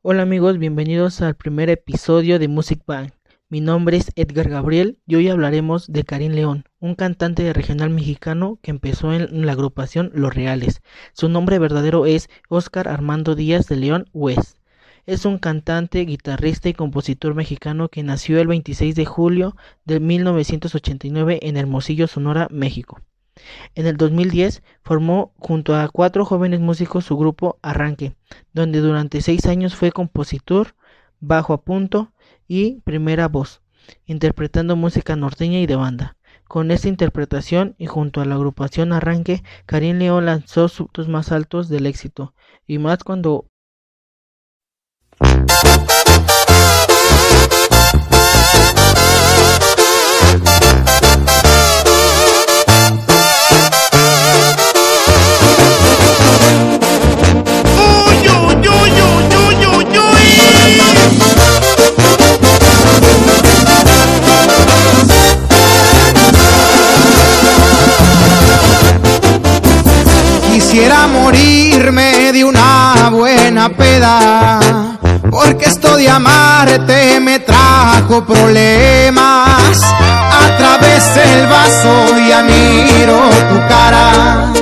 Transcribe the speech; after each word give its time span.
Hola 0.00 0.22
amigos, 0.22 0.58
bienvenidos 0.58 1.20
al 1.22 1.34
primer 1.34 1.68
episodio 1.70 2.38
de 2.38 2.46
Music 2.46 2.82
Bank. 2.86 3.14
Mi 3.48 3.60
nombre 3.60 3.96
es 3.96 4.12
Edgar 4.14 4.48
Gabriel 4.48 4.96
y 5.08 5.16
hoy 5.16 5.28
hablaremos 5.28 5.88
de 5.92 6.04
Karim 6.04 6.34
León, 6.34 6.64
un 6.78 6.94
cantante 6.94 7.52
regional 7.52 7.90
mexicano 7.90 8.60
que 8.62 8.70
empezó 8.70 9.12
en 9.12 9.44
la 9.44 9.52
agrupación 9.52 10.12
Los 10.14 10.32
Reales. 10.32 10.82
Su 11.14 11.28
nombre 11.28 11.58
verdadero 11.58 12.06
es 12.06 12.30
Oscar 12.48 12.86
Armando 12.86 13.34
Díaz 13.34 13.66
de 13.66 13.74
León 13.74 14.08
West. 14.12 14.58
Es 15.04 15.24
un 15.24 15.38
cantante, 15.38 16.04
guitarrista 16.04 16.68
y 16.68 16.74
compositor 16.74 17.34
mexicano 17.34 17.88
que 17.88 18.04
nació 18.04 18.40
el 18.40 18.46
26 18.46 18.94
de 18.94 19.04
julio 19.04 19.56
de 19.84 19.98
1989 19.98 21.40
en 21.42 21.56
Hermosillo, 21.56 22.06
Sonora, 22.06 22.46
México. 22.52 23.00
En 23.74 23.86
el 23.86 23.96
2010 23.96 24.62
formó 24.82 25.32
junto 25.38 25.74
a 25.74 25.88
cuatro 25.88 26.24
jóvenes 26.24 26.60
músicos 26.60 27.04
su 27.04 27.16
grupo 27.16 27.58
Arranque, 27.62 28.14
donde 28.52 28.80
durante 28.80 29.20
seis 29.20 29.46
años 29.46 29.74
fue 29.74 29.92
compositor, 29.92 30.74
bajo 31.20 31.52
a 31.52 31.62
punto 31.62 32.12
y 32.46 32.80
primera 32.80 33.28
voz, 33.28 33.60
interpretando 34.06 34.76
música 34.76 35.16
norteña 35.16 35.60
y 35.60 35.66
de 35.66 35.76
banda. 35.76 36.16
Con 36.46 36.70
esta 36.70 36.88
interpretación 36.88 37.74
y 37.76 37.86
junto 37.86 38.20
a 38.20 38.24
la 38.24 38.36
agrupación 38.36 38.92
Arranque, 38.92 39.42
Karim 39.66 39.98
León 39.98 40.26
lanzó 40.26 40.68
sus 40.68 41.08
más 41.08 41.30
altos 41.30 41.68
del 41.68 41.86
éxito, 41.86 42.34
y 42.66 42.78
más 42.78 43.04
cuando 43.04 43.46
Quisiera 70.78 71.08
morirme 71.08 72.32
de 72.32 72.44
una 72.44 73.10
buena 73.10 73.68
peda, 73.68 74.60
porque 75.28 75.64
esto 75.64 75.96
de 75.96 76.08
amarte 76.08 77.18
me 77.18 77.40
trajo 77.40 78.24
problemas. 78.24 79.82
A 79.82 80.56
través 80.56 81.14
del 81.16 81.48
vaso 81.48 82.16
ya 82.28 82.44
miro 82.44 83.18
tu 83.50 83.58
cara, 83.68 84.52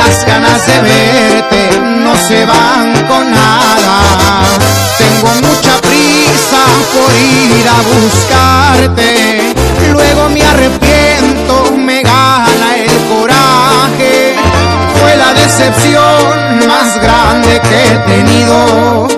las 0.00 0.26
ganas 0.26 0.66
de 0.66 0.80
verte 0.80 1.80
no 2.02 2.16
se 2.16 2.44
van 2.44 3.06
con 3.06 3.30
nada. 3.30 4.58
Tengo 4.98 5.28
mucha 5.46 5.80
prisa 5.80 6.64
por 6.92 7.14
ir 7.14 7.68
a 7.68 7.82
buscarte, 7.94 9.54
luego 9.92 10.28
me 10.28 10.42
arrepiento, 10.42 11.05
decepción 15.58 16.68
más 16.68 17.00
grande 17.00 17.60
que 17.62 17.86
he 17.86 17.98
tenido. 18.00 19.08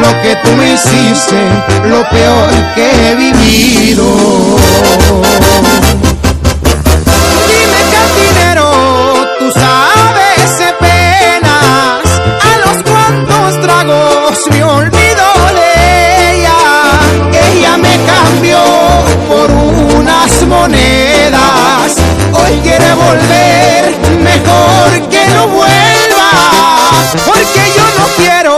Lo 0.00 0.22
que 0.22 0.36
tú 0.42 0.50
me 0.56 0.72
hiciste, 0.72 1.36
lo 1.84 2.08
peor 2.08 2.48
que 2.74 3.10
he 3.10 3.14
vivido. 3.14 4.06
Porque 27.38 27.72
yo 27.76 27.84
no 27.98 28.06
quiero 28.16 28.56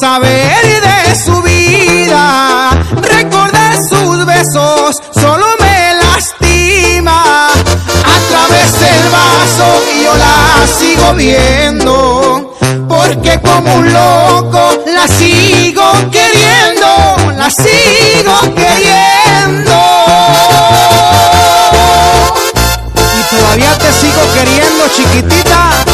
saber 0.00 0.64
de 0.80 1.14
su 1.14 1.40
vida. 1.42 2.70
Recordar 3.00 3.76
sus 3.88 4.26
besos 4.26 4.96
solo 5.14 5.46
me 5.60 5.94
lastima. 5.94 7.48
A 7.48 8.18
través 8.28 8.72
del 8.72 9.10
vaso 9.10 9.82
yo 10.02 10.14
la 10.16 10.66
sigo 10.78 11.14
viendo. 11.14 12.54
Porque 12.88 13.40
como 13.40 13.76
un 13.76 13.92
loco 13.92 14.82
la 14.86 15.06
sigo 15.06 15.92
queriendo, 16.10 16.88
la 17.36 17.50
sigo 17.50 18.40
queriendo. 18.54 19.78
Y 23.18 23.36
todavía 23.36 23.78
te 23.78 23.92
sigo 23.92 24.22
queriendo, 24.34 24.88
chiquitita. 24.96 25.87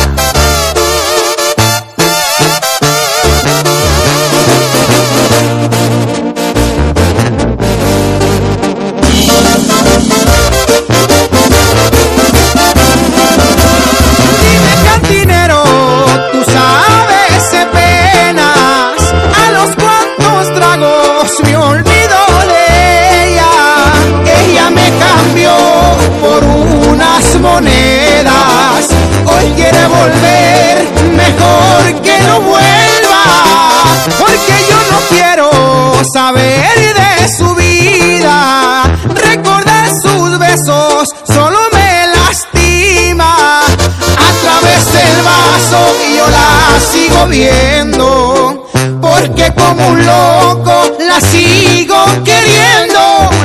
Porque 49.34 49.52
como 49.54 49.88
un 49.88 50.06
loco 50.06 50.96
la 51.00 51.20
sigo 51.20 51.96
queriendo, 52.24 53.00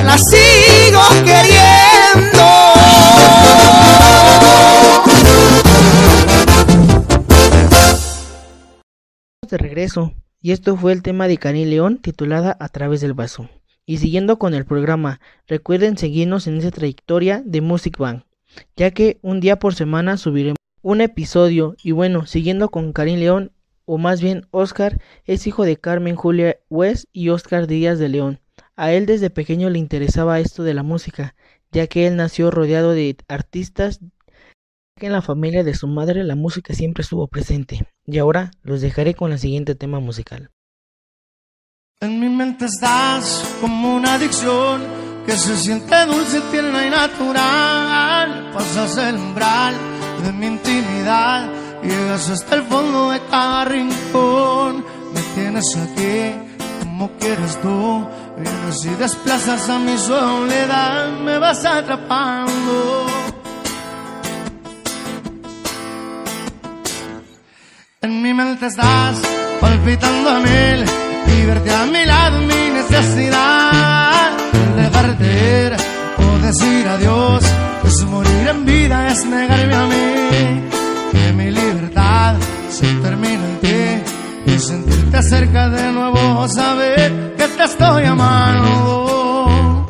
la 0.06 0.18
sigo 0.18 1.02
queriendo. 1.26 2.46
De 9.50 9.58
regreso 9.58 10.14
y 10.42 10.52
esto 10.52 10.78
fue 10.78 10.94
el 10.94 11.02
tema 11.02 11.28
de 11.28 11.38
Cani 11.38 11.66
León 11.66 11.98
titulada 11.98 12.56
A 12.60 12.70
través 12.70 13.02
del 13.02 13.14
vaso. 13.14 13.50
Y 13.88 13.98
siguiendo 13.98 14.38
con 14.38 14.54
el 14.54 14.66
programa, 14.66 15.20
recuerden 15.48 15.98
seguirnos 15.98 16.46
en 16.46 16.58
esa 16.58 16.70
trayectoria 16.70 17.42
de 17.44 17.62
Music 17.62 17.98
Bank, 17.98 18.26
ya 18.76 18.92
que 18.92 19.18
un 19.24 19.40
día 19.40 19.58
por 19.58 19.74
semana 19.74 20.18
subiremos 20.18 20.58
un 20.84 21.02
episodio. 21.02 21.76
Y 21.82 21.92
bueno, 21.94 22.28
siguiendo 22.28 22.70
con 22.70 22.94
Karim 22.94 23.18
León, 23.20 23.52
o 23.92 23.98
más 23.98 24.22
bien 24.22 24.46
Oscar, 24.52 25.02
es 25.26 25.48
hijo 25.48 25.66
de 25.66 25.76
Carmen 25.76 26.16
Julia 26.16 26.60
West 26.70 27.06
y 27.12 27.30
Oscar 27.30 27.66
Díaz 27.66 27.98
de 27.98 28.08
León. 28.08 28.40
A 28.76 28.92
él 28.92 29.08
desde 29.08 29.32
pequeño 29.32 29.68
le 29.72 29.80
interesaba 29.80 30.40
esto 30.40 30.62
de 30.62 30.76
la 30.76 30.84
música, 30.84 31.36
ya 31.72 31.88
que 31.88 32.06
él 32.06 32.16
nació 32.16 32.52
rodeado 32.52 32.92
de 32.92 33.18
artistas 33.28 34.00
que 34.96 35.08
en 35.08 35.14
la 35.14 35.24
familia 35.24 35.64
de 35.64 35.74
su 35.74 35.88
madre 35.88 36.24
la 36.24 36.36
música 36.36 36.76
siempre 36.76 37.02
estuvo 37.02 37.28
presente. 37.28 37.88
Y 38.06 38.20
ahora 38.20 38.52
los 38.62 38.82
dejaré 38.82 39.16
con 39.16 39.32
el 39.32 39.40
siguiente 39.40 39.74
tema 39.74 40.00
musical. 40.00 40.52
En 42.00 42.20
mi 42.20 42.30
mente 42.30 42.66
estás 42.66 43.58
como 43.60 43.96
una 43.96 44.14
adicción 44.14 44.84
que 45.26 45.32
se 45.32 45.58
siente 45.58 46.06
dulce, 46.06 46.42
tierna 46.52 46.86
y 46.86 46.92
natural. 46.92 48.52
Pasas 48.54 48.98
el 49.00 49.16
umbral 49.16 49.74
de 50.24 50.32
mi 50.32 50.46
intimidad, 50.46 51.59
llegas 51.84 52.30
hasta 52.30 52.56
el 52.56 52.64
fondo 52.64 53.12
de 53.12 53.20
cada 53.30 53.66
rincón. 53.66 54.86
Me 55.14 55.22
tienes 55.36 55.76
aquí 55.76 56.50
como 57.00 57.12
quieres 57.18 57.62
tú, 57.62 58.06
vienes 58.38 58.84
y 58.84 58.90
desplazas 58.90 59.70
a 59.70 59.80
mi 59.80 59.98
soledad, 59.98 61.12
me 61.24 61.38
vas 61.40 61.64
atrapando. 61.64 63.06
En 68.02 68.22
mi 68.22 68.34
mente 68.34 68.66
estás 68.66 69.16
palpitando 69.62 70.30
a 70.30 70.40
mil 70.40 70.84
y 71.38 71.46
verte 71.46 71.74
a 71.74 71.86
mi 71.86 72.04
lado 72.06 72.40
mi 72.40 72.70
necesidad. 72.80 74.32
de 74.76 74.90
partir 74.90 75.78
o 76.18 76.38
decir 76.46 76.86
adiós, 76.86 77.44
es 77.86 78.04
morir 78.04 78.48
en 78.50 78.66
vida, 78.66 79.08
es 79.08 79.24
negarme 79.24 79.76
a 79.76 79.86
mí. 79.86 80.19
Cerca 85.22 85.70
de 85.70 85.92
nuevo, 85.92 86.48
saber 86.48 87.36
que 87.36 87.48
te 87.48 87.64
estoy 87.64 88.06
amando. 88.06 89.88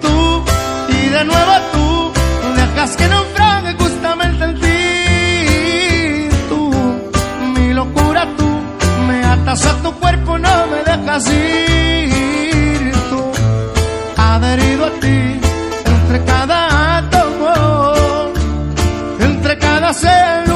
Tú 0.00 0.44
y 0.88 1.08
de 1.08 1.24
nuevo 1.24 1.52
tú, 1.72 2.12
dejas 2.56 2.96
que 2.96 3.08
naufrague 3.08 3.74
justamente 3.74 4.44
en 4.44 4.54
ti. 4.60 6.28
Tú, 6.48 6.72
mi 7.54 7.74
locura 7.74 8.26
tú, 8.36 8.48
me 9.06 9.22
atas 9.24 9.66
a 9.66 9.74
tu 9.82 9.92
cuerpo, 9.92 10.38
no 10.38 10.66
me 10.68 10.78
dejas 10.90 11.30
ir. 11.30 12.92
Tú, 13.10 13.30
adherido 14.16 14.86
a 14.86 14.90
ti, 15.00 15.40
entre 15.84 16.24
cada 16.24 16.98
átomo, 16.98 18.32
entre 19.20 19.58
cada 19.58 19.92
célula 19.92 20.47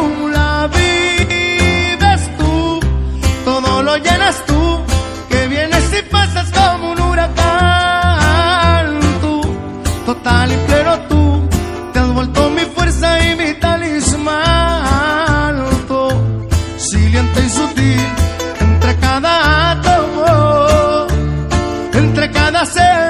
entre 21.94 22.30
cada 22.30 22.64
célula 22.64 23.01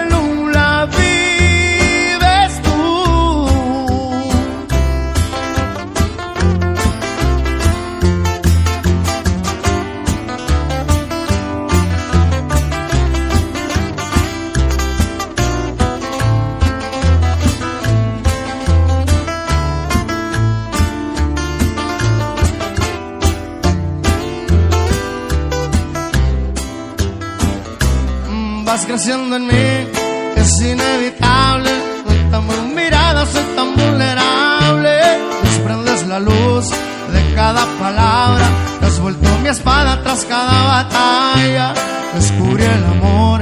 cada 40.33 40.61
batalla. 40.75 41.67
Descubrí 42.15 42.65
el 42.65 42.85
amor 42.97 43.39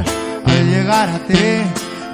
al 0.50 0.62
llegar 0.72 1.08
a 1.16 1.18
ti. 1.28 1.48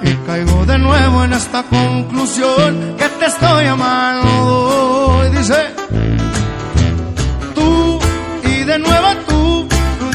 Y 0.07 0.11
caigo 0.27 0.65
de 0.71 0.77
nuevo 0.77 1.23
en 1.23 1.33
esta 1.33 1.63
conclusión 1.63 2.95
que 2.99 3.07
te 3.19 3.25
estoy 3.25 3.65
amando. 3.65 5.23
Y 5.25 5.29
dice 5.37 5.59
tú 7.55 7.99
y 8.51 8.55
de 8.71 8.77
nuevo 8.85 9.07
tú 9.27 9.67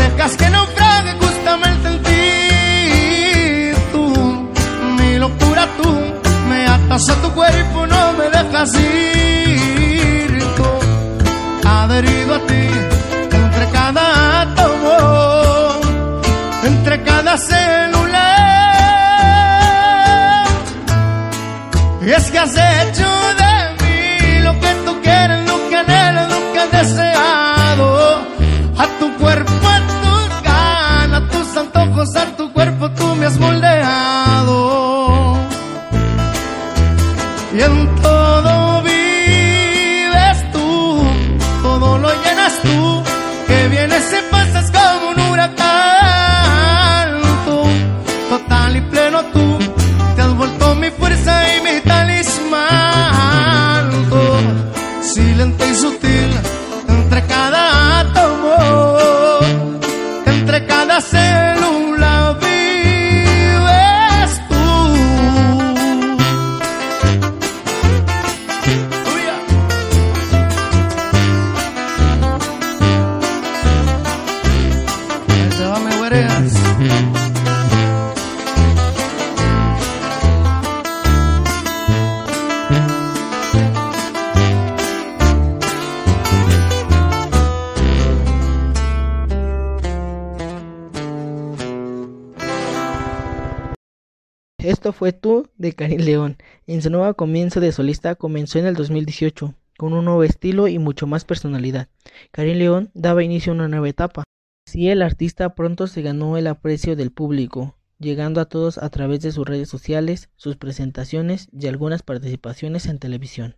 dejas 0.03 0.33
que 0.41 0.49
naufrague 0.51 1.13
justamente 1.25 1.87
en 1.93 1.99
ti 2.09 2.23
tú 3.93 4.05
mi 4.99 5.11
locura 5.25 5.63
tú 5.79 5.91
me 6.49 6.61
atas 6.77 7.09
a 7.09 7.15
tu 7.23 7.29
cuerpo 7.39 7.79
no 7.95 8.03
me 8.19 8.27
dejas 8.37 8.71
ir 8.75 10.31
tú 10.57 10.71
adherido 11.69 12.35
a 12.35 12.41
ti 12.51 12.63
cada 17.33 17.39
célula 17.39 18.29
es 22.03 22.31
que 22.31 22.39
has 22.39 22.72
Esto 94.83 94.93
fue 94.93 95.13
Tú 95.13 95.49
de 95.59 95.75
Karim 95.75 96.01
León. 96.01 96.39
En 96.67 96.83
su 96.83 96.91
nuevo 96.91 97.15
comienzo 97.15 97.61
de 97.61 97.71
solista 97.71 98.17
comenzó 98.17 98.59
en 98.59 98.67
el 98.67 98.75
2018, 98.75 99.55
con 99.79 99.93
un 99.93 100.07
nuevo 100.07 100.25
estilo 100.25 100.67
y 100.67 100.81
mucho 100.81 101.07
más 101.07 101.25
personalidad. 101.25 101.87
Karim 102.33 102.59
León 102.59 102.91
daba 102.93 103.23
inicio 103.23 103.53
a 103.53 103.55
una 103.55 103.69
nueva 103.69 103.89
etapa. 103.89 104.25
Así 104.67 104.89
el 104.89 105.03
artista 105.03 105.55
pronto 105.55 105.87
se 105.87 106.03
ganó 106.03 106.37
el 106.37 106.49
aprecio 106.49 106.97
del 106.97 107.13
público, 107.13 107.77
llegando 108.01 108.41
a 108.41 108.47
todos 108.47 108.77
a 108.79 108.91
través 108.91 109.21
de 109.21 109.31
sus 109.31 109.47
redes 109.47 109.69
sociales, 109.69 110.31
sus 110.35 110.57
presentaciones 110.57 111.47
y 111.53 111.69
algunas 111.69 112.03
participaciones 112.03 112.87
en 112.87 112.99
televisión. 112.99 113.55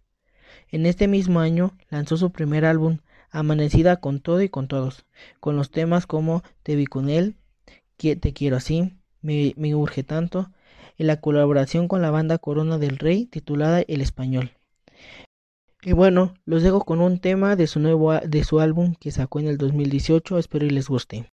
En 0.69 0.85
este 0.85 1.09
mismo 1.09 1.41
año 1.41 1.75
lanzó 1.89 2.19
su 2.19 2.33
primer 2.33 2.67
álbum, 2.67 2.99
Amanecida 3.31 3.97
con 3.97 4.21
todo 4.21 4.43
y 4.43 4.51
con 4.51 4.69
todos, 4.69 5.07
con 5.41 5.57
los 5.57 5.71
temas 5.71 6.07
como 6.07 6.43
Te 6.63 6.77
vi 6.77 6.85
con 6.85 7.09
él, 7.09 7.37
Te 7.97 8.35
quiero 8.35 8.59
así, 8.59 8.93
me 9.23 9.75
urge 9.75 10.03
tanto, 10.03 10.51
y 10.97 11.05
la 11.05 11.21
colaboración 11.21 11.89
con 11.89 12.03
la 12.03 12.11
banda 12.11 12.39
Corona 12.39 12.79
del 12.79 12.99
Rey 12.99 13.27
titulada 13.27 13.83
El 13.87 14.01
Español. 14.01 14.53
Y 15.83 15.93
bueno, 15.93 16.35
los 16.47 16.63
dejo 16.63 16.81
con 16.85 17.01
un 17.01 17.19
tema 17.19 17.57
de 17.57 17.67
su 17.67 17.79
nuevo 17.79 18.15
de 18.15 18.45
su 18.45 18.61
álbum 18.61 18.95
que 18.99 19.11
sacó 19.11 19.41
en 19.41 19.49
el 19.49 19.59
2018, 19.59 20.39
espero 20.39 20.65
y 20.65 20.71
les 20.71 20.89
guste. 20.89 21.29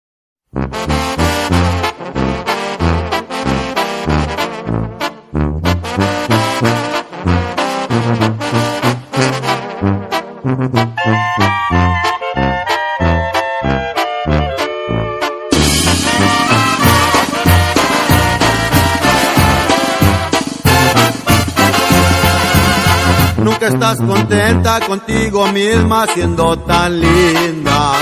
Estás 23.69 23.97
contenta 23.97 24.79
contigo 24.81 25.47
misma 25.47 26.05
siendo 26.13 26.57
tan 26.59 26.99
linda. 26.99 27.93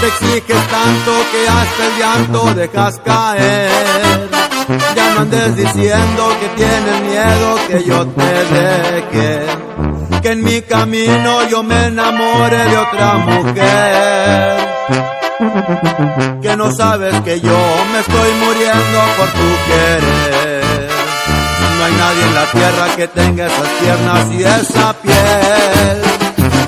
Te 0.00 0.06
exiges 0.06 0.66
tanto 0.68 1.12
que 1.32 1.48
hasta 1.48 1.86
el 1.86 1.98
llanto 1.98 2.54
dejas 2.54 3.00
caer. 3.04 4.28
Ya 4.94 5.14
no 5.14 5.20
andes 5.22 5.56
diciendo 5.56 6.36
que 6.40 6.48
tienes 6.56 7.00
miedo 7.02 7.58
que 7.68 7.84
yo 7.84 8.06
te 8.06 8.32
deje. 8.54 9.46
Que 10.22 10.32
en 10.32 10.44
mi 10.44 10.62
camino 10.62 11.48
yo 11.48 11.62
me 11.62 11.86
enamore 11.86 12.56
de 12.56 12.76
otra 12.76 13.14
mujer. 13.14 14.68
Que 16.42 16.56
no 16.56 16.70
sabes 16.72 17.20
que 17.22 17.40
yo 17.40 17.58
me 17.92 18.00
estoy 18.00 18.30
muriendo 18.44 19.00
por 19.16 19.28
tu 19.28 19.48
querer. 19.68 20.57
No 21.78 21.84
hay 21.84 21.92
nadie 21.92 22.22
en 22.24 22.34
la 22.34 22.46
tierra 22.50 22.96
que 22.96 23.06
tenga 23.08 23.46
esas 23.46 23.68
piernas 23.80 24.26
y 24.32 24.42
esa 24.42 24.92
piel. 24.94 26.02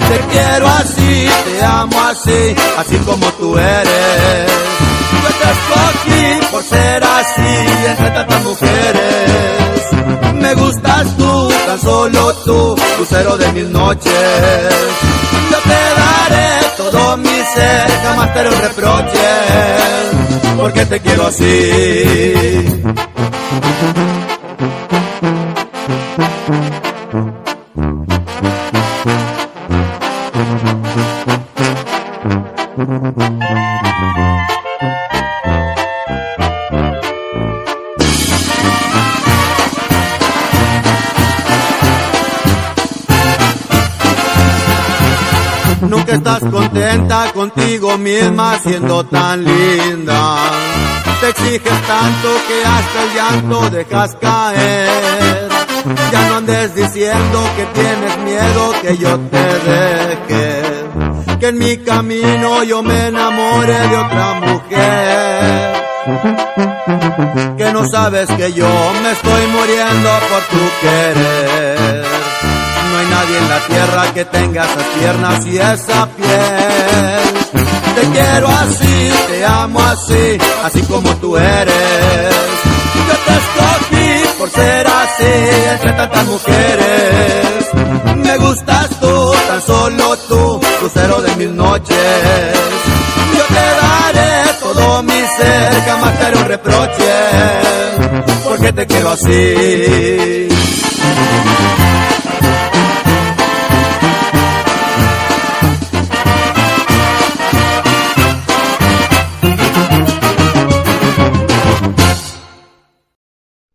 Te 0.09 0.19
quiero 0.31 0.69
así, 0.69 1.29
te 1.47 1.65
amo 1.65 2.01
así, 2.01 2.55
así 2.79 2.97
como 2.99 3.27
tú 3.33 3.59
eres. 3.59 4.53
Yo 5.23 5.31
te 5.41 5.51
escogí 5.51 6.47
por 6.53 6.63
ser 6.63 7.03
así 7.03 7.53
entre 7.89 8.11
tantas 8.11 8.43
mujeres. 8.45 9.81
Me 10.35 10.55
gustas 10.55 11.17
tú, 11.17 11.53
tan 11.67 11.81
solo 11.81 12.35
tú, 12.45 12.77
lucero 13.01 13.37
de 13.37 13.53
mil 13.53 13.73
noches. 13.73 14.75
Yo 15.51 15.59
te 15.59 15.81
daré 16.01 16.51
todo 16.77 17.17
mi 17.17 17.37
ser, 17.53 17.91
jamás 18.05 18.33
te 18.33 18.39
haré 18.39 18.49
un 18.49 18.61
reproche, 18.61 19.29
porque 20.57 20.87
te 20.87 21.01
quiero 21.01 21.27
así. 21.27 22.65
Nunca 45.89 46.15
estás 46.15 46.41
contenta 46.41 47.33
contigo 47.33 47.99
misma 47.99 48.59
siendo 48.59 49.05
tan 49.05 49.45
linda. 49.45 50.37
Te 51.21 51.29
exiges 51.31 51.83
tanto 51.87 52.29
que 52.49 52.65
hasta 52.65 53.03
el 53.03 53.15
llanto 53.15 53.71
dejas 53.71 54.17
caer. 54.21 55.49
Ya 56.13 56.29
no 56.29 56.37
andes 56.37 56.75
diciendo 56.75 57.51
que 57.57 57.65
tienes 57.81 58.19
miedo 58.19 58.73
que 58.83 58.97
yo 58.99 59.19
te 59.19 59.45
deje. 59.71 60.50
Que 61.41 61.47
en 61.49 61.59
mi 61.59 61.79
camino 61.79 62.63
yo 62.65 62.83
me 62.83 63.07
enamore 63.07 63.73
de 63.73 63.97
otra 63.97 64.35
mujer. 64.35 65.73
Que 67.57 67.73
no 67.73 67.89
sabes 67.89 68.29
que 68.29 68.53
yo 68.53 68.69
me 69.03 69.13
estoy 69.13 69.47
muriendo 69.47 70.11
por 70.29 70.43
tu 70.51 70.71
querer. 70.83 72.05
No 72.91 72.99
hay 72.99 73.07
nadie 73.07 73.39
en 73.39 73.49
la 73.49 73.61
tierra 73.61 74.13
que 74.13 74.25
tenga 74.27 74.65
esas 74.65 74.85
piernas 74.99 75.47
y 75.47 75.57
esa 75.57 76.09
piel. 76.09 77.65
Te 77.95 78.03
quiero 78.13 78.49
así, 78.49 79.11
te 79.29 79.47
amo 79.47 79.81
así, 79.81 80.39
así 80.63 80.83
como 80.83 81.17
tú 81.17 81.39
eres. 81.39 82.35
Yo 83.09 83.15
te 83.25 83.33
escogí 83.41 84.39
por 84.39 84.51
ser 84.51 84.87
así 84.87 85.33
entre 85.73 85.93
tantas 85.93 86.27
mujeres. 86.27 87.51
Me 88.17 88.37
gustas 88.39 88.91
tú, 89.01 89.33
tan 89.49 89.63
solo 89.63 90.17
tú, 90.29 90.50
lucero 90.93 91.23
de 91.23 91.37
mil 91.37 91.57
noches. 91.57 91.97
Yo 93.37 93.45
te 93.47 93.55
daré 93.55 94.53
todo 94.61 95.03
mi 95.03 95.13
ser, 95.13 95.73
jamás 95.83 96.19
te 96.19 96.25
haré 96.27 96.37
un 96.37 96.49
reproche, 96.49 97.13
porque 98.45 98.73
te 98.73 98.87
quiero 98.87 99.11
así. 99.11 100.49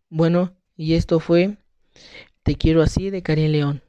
Bueno, 0.10 0.54
y 0.78 0.94
esto 0.94 1.20
fue 1.20 1.58
Te 2.44 2.56
quiero 2.56 2.82
así 2.82 3.10
de 3.10 3.22
Karim 3.22 3.52
León. 3.52 3.84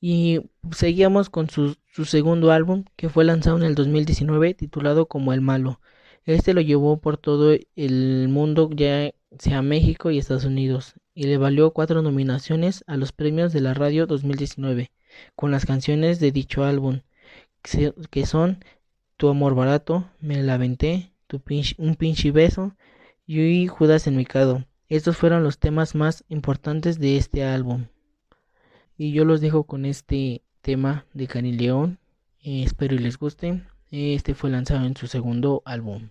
Y 0.00 0.40
seguíamos 0.70 1.30
con 1.30 1.48
su, 1.48 1.76
su, 1.96 2.04
segundo 2.04 2.52
álbum 2.52 2.84
que 2.94 3.08
fue 3.08 3.24
lanzado 3.24 3.56
en 3.56 3.62
el 3.62 3.74
2019 3.74 4.52
titulado 4.52 5.06
como 5.06 5.32
El 5.32 5.40
Malo. 5.40 5.80
Este 6.26 6.52
lo 6.52 6.60
llevó 6.60 7.00
por 7.00 7.16
todo 7.16 7.56
el 7.74 8.28
mundo, 8.28 8.68
ya 8.70 9.12
sea 9.38 9.62
México 9.62 10.10
y 10.10 10.18
Estados 10.18 10.44
Unidos, 10.44 10.94
y 11.14 11.24
le 11.24 11.38
valió 11.38 11.72
cuatro 11.72 12.02
nominaciones 12.02 12.84
a 12.86 12.98
los 12.98 13.12
premios 13.12 13.54
de 13.54 13.62
la 13.62 13.72
radio 13.72 14.06
2019 14.06 14.90
con 15.34 15.50
las 15.50 15.64
canciones 15.64 16.20
de 16.20 16.32
dicho 16.32 16.64
álbum, 16.64 17.00
que 17.62 18.26
son 18.26 18.62
Tu 19.16 19.30
amor 19.30 19.54
barato, 19.54 20.10
Me 20.20 20.42
la 20.42 20.54
aventé, 20.54 21.14
tu 21.26 21.40
pinche, 21.40 21.74
Un 21.78 21.94
pinche 21.94 22.30
beso 22.30 22.76
y 23.26 23.68
Judas 23.68 24.06
en 24.06 24.16
mi 24.16 24.26
cado. 24.26 24.66
Estos 24.90 25.16
fueron 25.16 25.42
los 25.42 25.58
temas 25.58 25.94
más 25.94 26.24
importantes 26.28 26.98
de 26.98 27.16
este 27.16 27.42
álbum. 27.42 27.86
Y 28.98 29.12
yo 29.12 29.24
los 29.24 29.40
dejo 29.40 29.64
con 29.64 29.86
este 29.86 30.42
tema 30.66 31.06
de 31.14 31.28
Cani 31.28 31.52
León. 31.52 32.00
Eh, 32.42 32.64
espero 32.64 32.96
y 32.96 32.98
les 32.98 33.18
guste. 33.18 33.62
Este 33.92 34.34
fue 34.34 34.50
lanzado 34.50 34.84
en 34.84 34.96
su 34.96 35.06
segundo 35.06 35.62
álbum. 35.64 36.08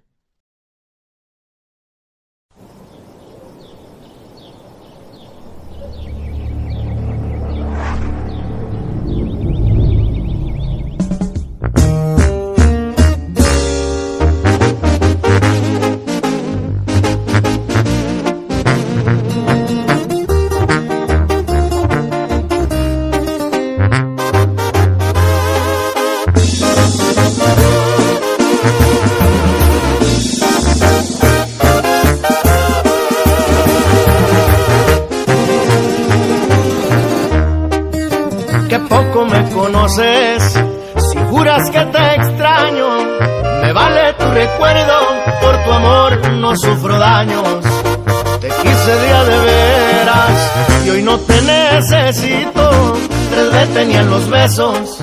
No 51.05 51.19
te 51.19 51.41
necesito. 51.41 52.97
Tres 53.29 53.51
veces 53.51 53.73
tenían 53.73 54.09
los 54.09 54.29
besos, 54.29 54.97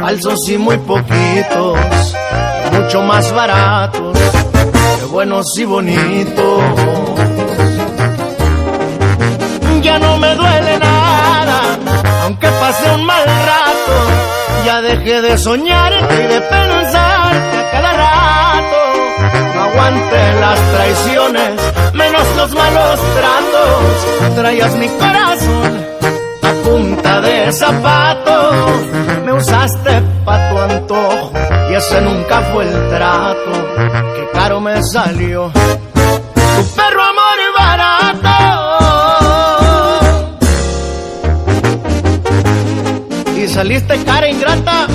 falsos 0.00 0.48
y 0.48 0.58
muy 0.58 0.76
poquitos, 0.78 1.78
mucho 2.72 3.02
más 3.02 3.32
baratos, 3.32 4.18
que 4.98 5.04
buenos 5.06 5.46
y 5.58 5.64
bonitos. 5.64 6.62
Ya 9.82 9.98
no 9.98 10.18
me 10.18 10.34
duele 10.34 10.78
nada, 10.78 11.78
aunque 12.24 12.48
pase 12.48 12.90
un 12.94 13.04
mal 13.06 13.24
rato 13.24 14.28
ya 14.64 14.82
dejé 14.82 15.22
de 15.22 15.38
soñar 15.38 15.92
y 15.92 16.22
de 16.34 16.40
pensar 16.40 17.34
a 17.36 17.70
cada 17.70 17.92
rato. 17.92 18.47
Aguante 19.78 20.40
las 20.40 20.60
traiciones, 20.72 21.52
menos 21.94 22.36
los 22.36 22.50
malos 22.52 23.00
tratos. 23.14 24.34
Traías 24.34 24.74
mi 24.74 24.88
corazón 24.88 25.86
a 26.42 26.52
punta 26.64 27.20
de 27.20 27.52
zapato. 27.52 28.66
Me 29.24 29.32
usaste 29.34 30.02
pa' 30.24 30.50
tu 30.50 30.58
antojo 30.58 31.32
y 31.70 31.74
ese 31.74 32.00
nunca 32.00 32.40
fue 32.52 32.64
el 32.64 32.88
trato. 32.88 33.52
Que 34.16 34.28
caro 34.32 34.60
me 34.60 34.82
salió. 34.82 35.52
Tu 35.52 36.74
perro 36.74 37.02
amor 37.02 37.38
barato. 37.56 37.98
saliste 43.48 44.04
cara 44.04 44.28
ingrata. 44.28 44.86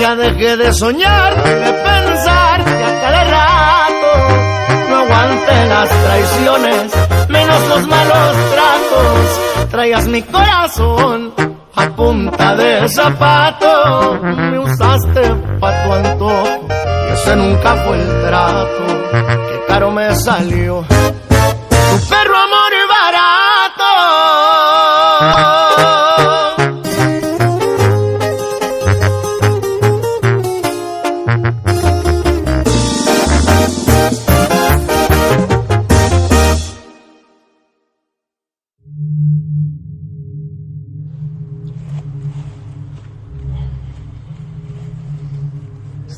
Ya 0.00 0.14
dejé 0.14 0.56
de 0.56 0.72
soñar, 0.72 1.42
de 1.42 1.72
pensar, 1.72 2.64
ya 2.64 3.00
cada 3.02 3.24
rato. 3.24 4.10
No 4.88 4.96
aguante 4.96 5.66
las 5.66 5.88
traiciones, 5.88 6.92
menos 7.28 7.68
los 7.68 7.86
malos 7.88 8.36
tratos 8.52 9.48
traías 9.70 10.06
mi 10.06 10.22
corazón 10.22 11.34
a 11.74 11.88
punta 11.90 12.56
de 12.56 12.88
zapato. 12.88 14.18
Me 14.22 14.58
usaste 14.58 15.34
pa' 15.60 15.84
tu 15.84 15.92
antojo 15.92 16.68
y 17.08 17.12
ese 17.12 17.36
nunca 17.36 17.76
fue 17.84 18.00
el 18.00 18.20
trato. 18.22 18.86
Que 19.12 19.64
caro 19.68 19.90
me 19.90 20.14
salió 20.14 20.84
tu 20.88 22.08
perro 22.08 22.36
amor 22.36 22.72
barato. 22.88 24.67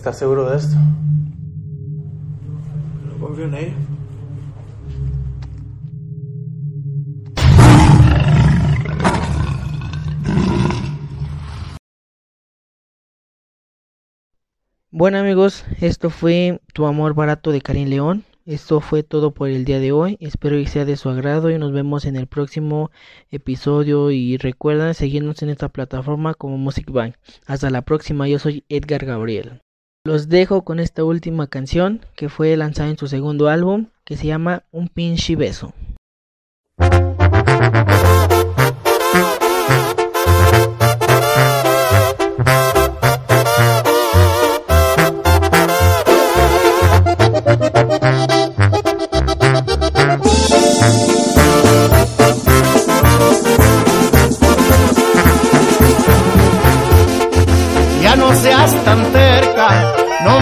¿Estás 0.00 0.16
seguro 0.16 0.48
de 0.48 0.56
esto? 0.56 0.76
No 3.04 3.18
confío 3.20 3.44
en 3.44 3.54
ella. 3.54 3.74
Bueno 14.90 15.18
amigos, 15.18 15.66
esto 15.82 16.08
fue 16.08 16.62
Tu 16.72 16.86
Amor 16.86 17.12
Barato 17.12 17.52
de 17.52 17.60
Karim 17.60 17.90
León. 17.90 18.24
Esto 18.46 18.80
fue 18.80 19.02
todo 19.02 19.34
por 19.34 19.50
el 19.50 19.66
día 19.66 19.80
de 19.80 19.92
hoy. 19.92 20.16
Espero 20.20 20.56
que 20.56 20.66
sea 20.66 20.86
de 20.86 20.96
su 20.96 21.10
agrado 21.10 21.50
y 21.50 21.58
nos 21.58 21.72
vemos 21.72 22.06
en 22.06 22.16
el 22.16 22.26
próximo 22.26 22.90
episodio. 23.30 24.10
Y 24.10 24.38
recuerden 24.38 24.94
seguirnos 24.94 25.42
en 25.42 25.50
esta 25.50 25.68
plataforma 25.68 26.32
como 26.32 26.56
Music 26.56 26.90
Bank. 26.90 27.16
Hasta 27.44 27.68
la 27.68 27.82
próxima, 27.82 28.26
yo 28.28 28.38
soy 28.38 28.64
Edgar 28.70 29.04
Gabriel. 29.04 29.60
Los 30.02 30.30
dejo 30.30 30.64
con 30.64 30.80
esta 30.80 31.04
última 31.04 31.46
canción 31.48 32.00
que 32.16 32.30
fue 32.30 32.56
lanzada 32.56 32.88
en 32.88 32.96
su 32.96 33.06
segundo 33.06 33.48
álbum 33.48 33.88
que 34.04 34.16
se 34.16 34.26
llama 34.26 34.64
Un 34.70 34.88
pinche 34.88 35.36
beso. 35.36 35.74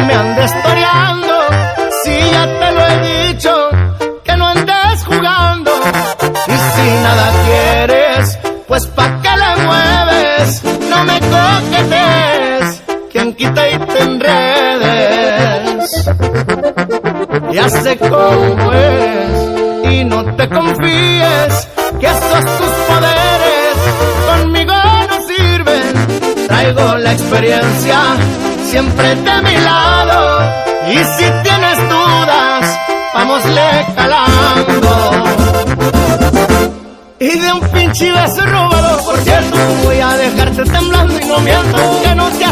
Me 0.07 0.15
andes 0.15 0.63
toreando. 0.63 1.35
Si 2.05 2.31
ya 2.31 2.47
te 2.61 2.73
lo 2.73 2.87
he 2.87 2.97
dicho, 3.27 3.53
que 4.25 4.37
no 4.37 4.47
andes 4.47 5.05
jugando. 5.05 5.71
Y 6.47 6.53
si 6.53 6.91
nada 7.03 7.33
quieres, 7.45 8.39
pues 8.67 8.87
pa' 8.87 9.21
qué 9.23 9.31
le 9.43 9.57
mueves, 9.65 10.63
no 10.91 11.05
me 11.05 11.21
coquetes, 11.21 12.83
quien 13.11 13.35
quita 13.35 13.69
y 13.69 13.79
te 13.79 14.03
enredes. 14.03 15.91
Ya 17.53 17.69
sé 17.69 17.97
cómo 17.99 18.73
es, 18.73 19.91
y 19.93 20.05
no 20.05 20.25
te 20.37 20.49
confíes, 20.49 21.69
que 21.99 22.07
esos 22.07 22.45
tus 22.59 22.71
poderes 22.89 23.77
conmigo 24.29 24.75
no 25.11 25.17
sirven. 25.27 26.47
Traigo 26.47 26.97
la 26.97 27.13
experiencia 27.13 27.99
siempre 28.71 29.15
de 29.15 29.43
mi 29.43 29.57
lado, 29.57 30.53
y 30.89 30.97
si 30.97 31.25
tienes 31.43 31.79
dudas, 31.89 32.79
vámosle 33.15 33.87
calando. 33.97 35.25
Y 37.19 37.39
de 37.39 37.53
un 37.53 37.61
pinche 37.71 38.13
beso 38.13 38.45
robado, 38.47 39.05
por 39.05 39.19
cierto, 39.19 39.57
voy 39.85 40.01
a 40.01 40.17
dejarte 40.17 40.63
temblando 40.65 41.19
y 41.19 41.25
no 41.25 41.39
miento. 41.41 42.01
Que 42.03 42.15
no 42.15 42.29
te 42.31 42.45